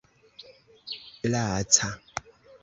[1.31, 1.89] laca